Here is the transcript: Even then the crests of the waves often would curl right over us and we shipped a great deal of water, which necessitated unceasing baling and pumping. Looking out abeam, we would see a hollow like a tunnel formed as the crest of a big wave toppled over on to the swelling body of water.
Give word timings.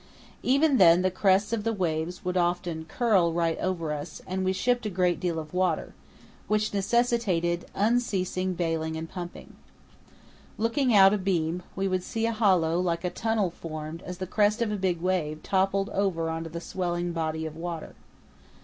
Even 0.41 0.77
then 0.77 1.03
the 1.03 1.11
crests 1.11 1.53
of 1.53 1.63
the 1.63 1.71
waves 1.73 2.21
often 2.25 2.77
would 2.79 2.87
curl 2.87 3.31
right 3.31 3.59
over 3.59 3.93
us 3.93 4.19
and 4.25 4.43
we 4.43 4.51
shipped 4.51 4.87
a 4.87 4.89
great 4.89 5.19
deal 5.19 5.37
of 5.37 5.53
water, 5.53 5.93
which 6.47 6.73
necessitated 6.73 7.65
unceasing 7.75 8.55
baling 8.55 8.95
and 8.97 9.11
pumping. 9.11 9.57
Looking 10.57 10.95
out 10.95 11.13
abeam, 11.13 11.61
we 11.75 11.87
would 11.87 12.01
see 12.03 12.25
a 12.25 12.33
hollow 12.33 12.79
like 12.79 13.03
a 13.03 13.11
tunnel 13.11 13.51
formed 13.51 14.01
as 14.01 14.17
the 14.17 14.25
crest 14.25 14.59
of 14.59 14.71
a 14.71 14.75
big 14.75 15.01
wave 15.01 15.43
toppled 15.43 15.89
over 15.91 16.31
on 16.31 16.45
to 16.45 16.49
the 16.49 16.59
swelling 16.61 17.11
body 17.11 17.45
of 17.45 17.55
water. 17.55 17.93